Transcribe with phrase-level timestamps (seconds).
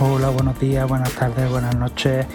[0.00, 2.26] Hola, buenos días, buenas tardes, buenas noches.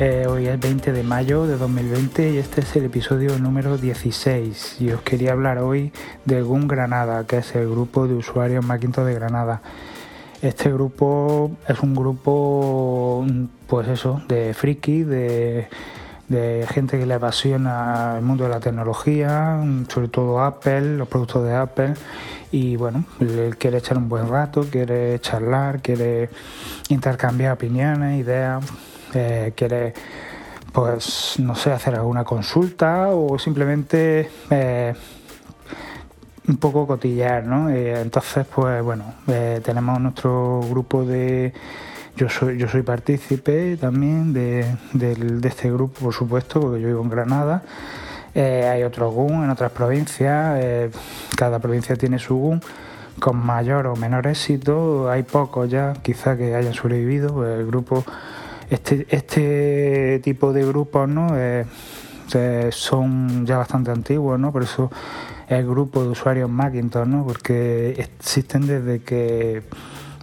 [0.00, 4.80] Eh, hoy es 20 de mayo de 2020 y este es el episodio número 16.
[4.80, 5.92] Y os quería hablar hoy
[6.24, 9.62] de GUN Granada, que es el grupo de usuarios Macintosh de Granada.
[10.42, 13.24] Este grupo es un grupo,
[13.68, 15.68] pues eso, de friki, de,
[16.28, 21.44] de gente que le apasiona el mundo de la tecnología, sobre todo Apple, los productos
[21.44, 21.94] de Apple
[22.52, 23.04] y bueno,
[23.58, 26.28] quiere echar un buen rato, quiere charlar, quiere
[26.90, 28.62] intercambiar opiniones, ideas,
[29.14, 29.94] eh, quiere
[30.70, 34.94] pues no sé, hacer alguna consulta o simplemente eh,
[36.48, 37.70] un poco cotillar, ¿no?
[37.70, 39.14] Eh, entonces, pues bueno,
[39.62, 41.52] tenemos nuestro grupo de
[42.16, 47.02] yo soy, yo soy partícipe también de, de, este grupo, por supuesto, porque yo vivo
[47.02, 47.62] en Granada.
[48.34, 50.90] Eh, hay otros GUN en otras provincias, eh,
[51.36, 52.62] cada provincia tiene su GUN
[53.18, 58.04] con mayor o menor éxito, hay pocos ya quizá que hayan sobrevivido, el grupo,
[58.70, 61.28] este, este tipo de grupos ¿no?
[61.34, 61.66] Eh,
[62.70, 64.50] son ya bastante antiguos, ¿no?
[64.50, 64.90] por eso
[65.48, 67.26] el grupo de usuarios Macintosh, ¿no?
[67.26, 69.62] porque existen desde que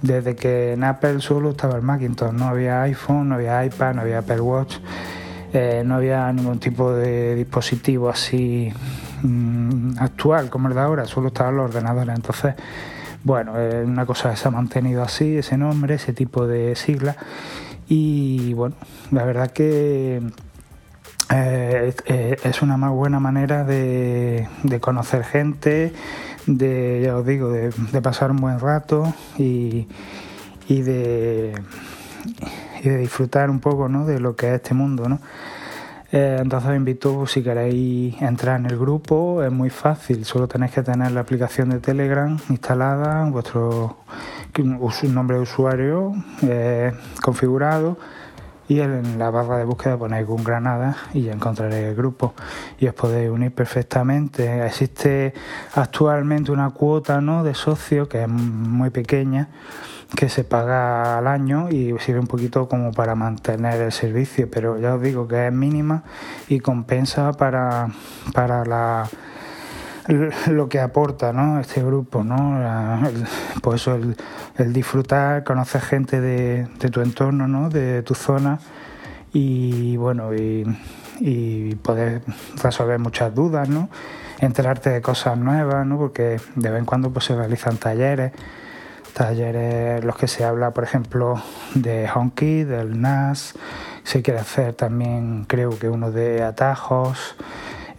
[0.00, 4.02] desde que en Apple solo estaba el Macintosh, no había iPhone, no había iPad, no
[4.02, 4.76] había Apple Watch.
[5.52, 8.70] Eh, no había ningún tipo de dispositivo así
[9.22, 12.14] mm, actual como el de ahora, solo estaban los ordenadores.
[12.14, 12.54] Entonces,
[13.24, 17.16] bueno, una cosa se ha mantenido así, ese nombre, ese tipo de sigla.
[17.88, 18.76] Y bueno,
[19.10, 20.20] la verdad que
[21.30, 24.46] eh, eh, es una más buena manera de,
[24.80, 25.92] conocer gente,
[26.46, 29.86] de, ya os digo, de, pasar un buen rato y
[30.68, 31.54] de
[32.82, 34.06] y de disfrutar un poco ¿no?
[34.06, 35.08] de lo que es este mundo.
[35.08, 35.20] ¿no?
[36.10, 40.72] Eh, entonces os invito, si queréis entrar en el grupo, es muy fácil, solo tenéis
[40.72, 43.96] que tener la aplicación de Telegram instalada, vuestro
[45.12, 46.12] nombre de usuario
[46.42, 47.98] eh, configurado
[48.68, 52.34] y en la barra de búsqueda ponéis un Granada y ya encontraréis el grupo
[52.78, 54.64] y os podéis unir perfectamente.
[54.66, 55.32] Existe
[55.74, 57.42] actualmente una cuota ¿no?
[57.42, 59.48] de socio que es muy pequeña
[60.14, 64.78] que se paga al año y sirve un poquito como para mantener el servicio, pero
[64.78, 66.02] ya os digo que es mínima
[66.48, 67.88] y compensa para,
[68.32, 69.08] para la
[70.46, 71.60] lo que aporta ¿no?
[71.60, 73.06] este grupo, ¿no?
[73.06, 73.26] el,
[73.62, 77.68] pues el, disfrutar, conocer gente de, tu entorno, ¿no?
[77.68, 78.58] de tu zona
[79.32, 80.64] y bueno, y,
[81.82, 82.22] poder
[82.62, 83.88] resolver muchas dudas, ¿no?
[84.38, 85.98] enterarte de cosas nuevas, ¿no?
[85.98, 88.32] porque de vez en cuando pues, se realizan talleres
[89.12, 91.42] talleres los que se habla, por ejemplo,
[91.74, 93.54] de Honky, del NAS,
[94.04, 97.34] se quiere hacer también, creo que uno de atajos.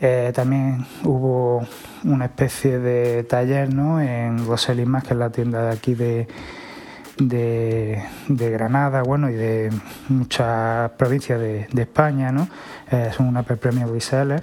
[0.00, 1.66] Eh, también hubo
[2.04, 4.00] una especie de taller ¿no?
[4.00, 4.46] en
[4.86, 6.26] Más, que es la tienda de aquí de,
[7.18, 9.70] de, Granada, bueno, y de
[10.08, 12.48] muchas provincias de, España, ¿no?
[12.90, 14.42] Eh, son una premio reseller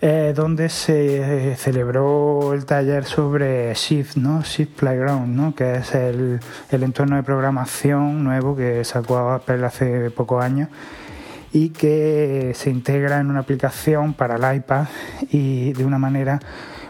[0.00, 4.42] eh, donde se celebró el taller sobre Shift, ¿no?
[4.42, 5.54] Shift Playground, ¿no?
[5.56, 6.40] que es el,
[6.70, 10.68] entorno de programación nuevo que sacó Apple hace pocos años
[11.52, 14.86] y que se integra en una aplicación para el iPad
[15.30, 16.40] y de una manera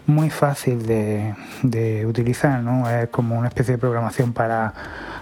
[0.07, 2.89] muy fácil de, de utilizar, ¿no?
[2.89, 4.73] Es como una especie de programación para,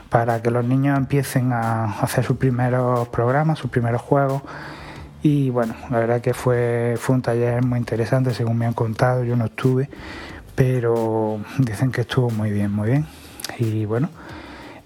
[0.09, 4.43] para que los niños empiecen a hacer sus primeros programas, sus primeros juegos
[5.23, 9.25] y bueno, la verdad que fue, fue un taller muy interesante, según me han contado,
[9.25, 9.91] yo no estuve,
[10.55, 13.07] pero dicen que estuvo muy bien, muy bien.
[13.59, 14.09] Y bueno,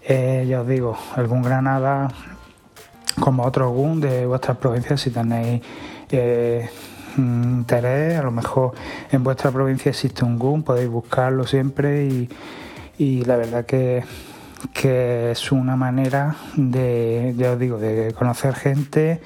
[0.03, 2.09] eh, ya os digo, algún Granada,
[3.21, 5.63] como otro GUN de vuestras provincias, si tenéis
[6.11, 6.69] eh,
[7.17, 8.73] interés, a lo mejor
[9.11, 12.29] en vuestra provincia existe un GUN, podéis buscarlo siempre y,
[12.99, 14.03] y la verdad que,
[14.73, 19.21] que es una manera de, ya os digo, de conocer gente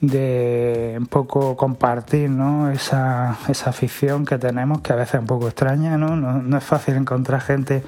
[0.00, 2.70] de un poco compartir ¿no?
[2.70, 6.14] esa, esa afición que tenemos, que a veces es un poco extraña, ¿no?
[6.16, 7.82] No, es fácil encontrar gente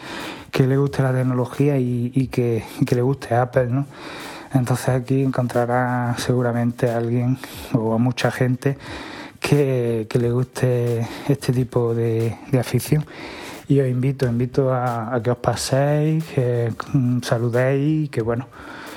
[0.51, 3.87] que le guste la tecnología y, que, le guste Apple, ¿no?
[4.53, 7.39] Entonces aquí encontrará seguramente a alguien
[7.73, 8.77] o a mucha gente
[9.39, 13.05] que, le guste este tipo de, afición.
[13.69, 18.49] Y os invito, invito a, que os paséis, que mm, saludéis y que bueno,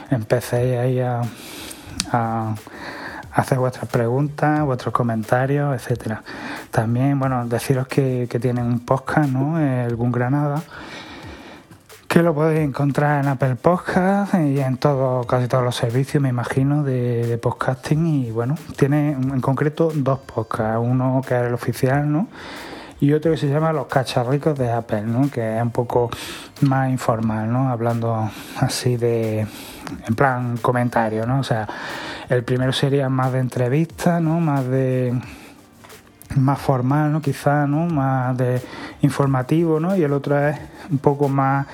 [0.09, 1.21] empecéis ahí a
[3.33, 6.23] hacer vuestras preguntas, vuestros comentarios, etcétera.
[6.71, 9.57] También, bueno, deciros que, tienen un podcast, ¿no?
[9.57, 10.61] Algún Granada,
[12.13, 16.29] que lo podéis encontrar en Apple Podcast y en todo, casi todos los servicios, me
[16.29, 18.05] imagino, de, podcasting.
[18.05, 22.27] Y bueno, tiene en concreto dos podcasts, uno que es el oficial, ¿no?
[22.99, 25.31] y otro que se llama Los cacharricos de Apple, ¿no?
[25.31, 26.11] que es un poco
[26.61, 27.69] más informal, ¿no?
[27.69, 28.29] hablando
[28.59, 29.47] así de,
[30.07, 31.39] en plan comentario, ¿no?
[31.39, 31.67] o sea,
[32.29, 34.39] el primero sería más de entrevista, ¿no?
[34.39, 35.19] más de
[36.37, 37.21] más formal, ¿no?
[37.21, 37.85] Quizá, ¿no?
[37.85, 38.37] Más
[39.01, 39.95] informativo, ¿no?
[39.95, 40.57] Y el otro es
[40.89, 41.67] un poco más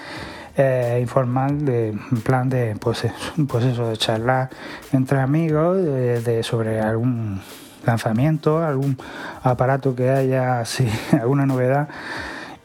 [0.58, 3.08] eh, informal, de, en plan de, pues,
[3.48, 4.50] pues eso, de charlar
[4.92, 7.40] entre amigos de, sobre algún
[7.86, 8.98] lanzamiento, algún
[9.42, 11.88] aparato que haya, sí, alguna novedad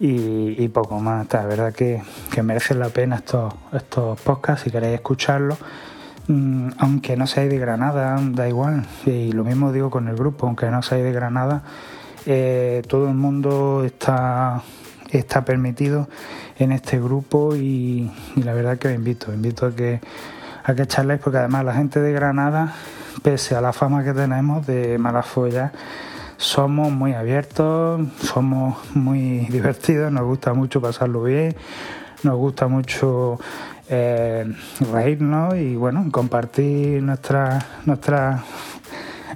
[0.00, 1.32] y, poco más.
[1.32, 2.02] La verdad que,
[2.32, 5.58] que merecen la pena estos, estos podcasts si queréis escucharlos.
[6.26, 8.86] Mm, aunque no seáis de Granada, da igual.
[9.04, 11.62] Y lo mismo digo con el grupo, aunque no seáis de Granada,
[12.26, 14.62] eh, todo el mundo está,
[15.10, 16.08] está permitido
[16.58, 20.00] en este grupo y, la verdad que os invito, invito a que,
[20.64, 22.74] a que charléis porque además la gente de Granada,
[23.22, 25.72] pese a la fama que tenemos de Malafolla,
[26.38, 31.54] somos muy abiertos, somos muy divertidos, nos gusta mucho pasarlo bien,
[32.24, 33.38] nos gusta mucho
[33.88, 34.50] eh,
[34.92, 38.40] reírnos y bueno, compartir nuestras nuestras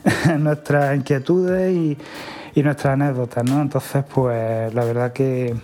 [0.39, 1.99] nuestras inquietudes y,
[2.63, 3.63] nuestras anécdotas, ¿no?
[3.63, 5.55] Entonces, pues la verdad que,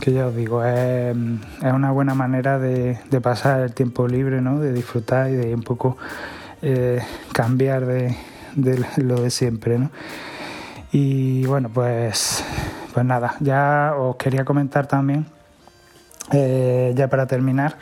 [0.00, 1.16] que ya os digo, es,
[1.62, 4.58] una buena manera de, pasar el tiempo libre, ¿no?
[4.58, 5.96] De disfrutar y de un poco
[6.60, 7.00] eh,
[7.32, 8.16] cambiar de,
[8.56, 9.90] de, lo de siempre, ¿no?
[10.90, 12.42] Y bueno, pues,
[12.92, 15.35] pues nada, ya os quería comentar también
[16.32, 17.78] eh, ya para terminar,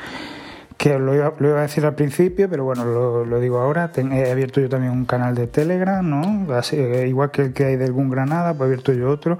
[0.76, 3.90] que lo iba, lo iba, a decir al principio, pero bueno, lo, digo ahora.
[3.96, 6.46] he abierto yo también un canal de Telegram, ¿no?
[6.72, 9.38] Eh, igual que el que hay de algún Granada, pues he abierto yo otro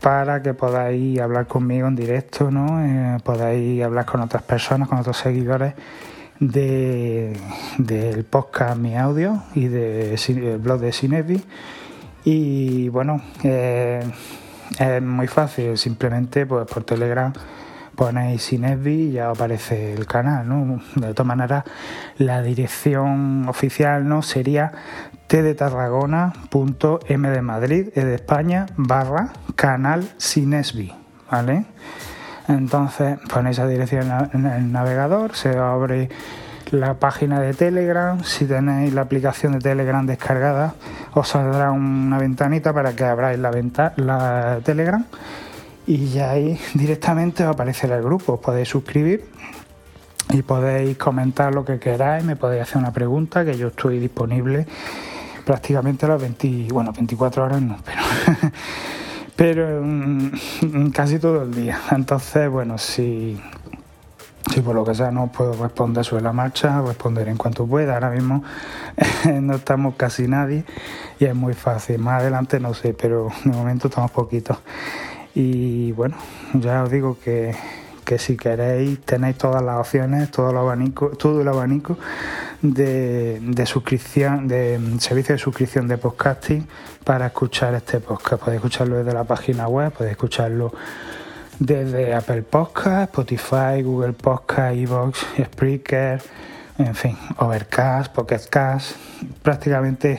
[0.00, 2.84] para que podáis hablar conmigo en directo, ¿no?
[2.84, 5.74] Eh, podáis hablar con otras personas, con otros seguidores
[6.40, 7.36] de,
[7.78, 11.44] del podcast Mi Audio y del blog de Cinevi.
[12.24, 17.32] Y bueno, es muy fácil, simplemente pues por Telegram
[17.98, 20.80] ponéis Inesbi y ya aparece el canal, ¿no?
[20.94, 21.64] De todas maneras,
[22.16, 24.70] la dirección oficial no sería
[25.26, 25.56] t de
[27.42, 30.94] Madrid, e de España, barra canal Sinesbi,
[31.28, 31.64] ¿vale?
[32.46, 36.08] Entonces ponéis esa dirección en el navegador, se abre
[36.70, 40.74] la página de Telegram, si tenéis la aplicación de Telegram descargada,
[41.14, 45.04] os saldrá una ventanita para que abráis la, venta la Telegram
[45.88, 48.34] y ya ahí directamente os aparecerá el grupo.
[48.34, 49.24] Os podéis suscribir
[50.30, 54.66] y podéis comentar lo que queráis, me podéis hacer una pregunta que yo estoy disponible
[55.46, 58.02] prácticamente a las 20, bueno, 24 horas no, pero,
[59.36, 61.80] pero mm, casi todo el día.
[61.90, 63.40] Entonces, bueno, si,
[64.52, 67.94] si por lo que sea no puedo responder sobre la marcha, responder en cuanto pueda.
[67.94, 68.44] Ahora mismo
[69.40, 70.64] no estamos casi nadie
[71.18, 71.98] y es muy fácil.
[71.98, 74.58] Más adelante no sé, pero de momento estamos poquitos.
[75.38, 76.16] Y bueno,
[76.54, 77.54] ya os digo que,
[78.18, 81.96] si queréis tenéis todas las opciones, todo el abanico, todo el abanico
[82.60, 86.66] de, suscripción, de servicio de suscripción de podcasting
[87.04, 88.42] para escuchar este podcast.
[88.42, 90.72] Podéis escucharlo desde la página web, podéis escucharlo
[91.60, 96.20] desde Apple Podcast, Spotify, Google Podcast, Evox, Spreaker,
[96.78, 98.96] en fin, Overcast, Pocket Cast,
[99.42, 100.18] prácticamente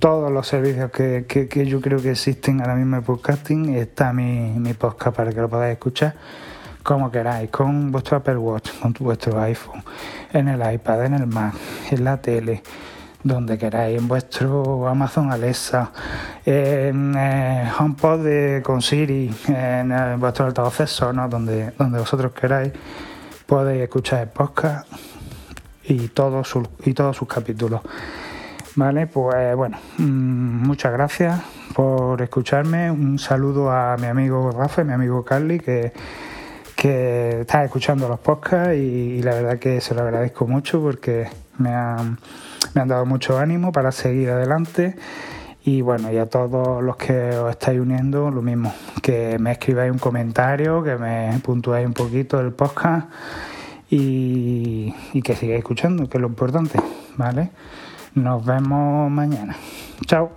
[0.00, 3.74] todos los servicios que, que, yo creo que existen ahora mismo en podcasting.
[3.74, 6.14] Está mi, mi podcast para que lo podáis escuchar
[6.82, 9.84] como queráis, con vuestro Apple Watch, con vuestro iPhone,
[10.32, 11.54] en el iPad, en el Mac,
[11.90, 12.62] en la tele,
[13.22, 15.92] donde queráis, en vuestro Amazon Alexa,
[16.46, 22.72] en eh, HomePod de, con Siri, en eh, vuestro altavoces Sonos, donde, donde vosotros queráis,
[23.46, 24.90] podéis escuchar el podcast
[25.84, 27.82] y todos sus, y todos sus capítulos.
[28.76, 31.40] Vale, pues bueno, mm, muchas gracias
[31.74, 32.90] por escucharme.
[32.90, 35.92] Un saludo a mi amigo Rafa mi amigo Carly que,
[36.76, 41.26] que está escuchando los podcasts y, la verdad que se lo agradezco mucho porque
[41.58, 42.18] me han,
[42.74, 44.94] me han dado mucho ánimo para seguir adelante.
[45.64, 48.72] Y bueno, y a todos los que os estáis uniendo, lo mismo,
[49.02, 53.08] que me escribáis un comentario, que me puntuáis un poquito el podcast
[53.90, 56.78] y que sigáis escuchando, que es lo importante,
[57.16, 57.50] ¿vale?
[58.14, 59.56] Nos vemos mañana.
[60.06, 60.30] Chao.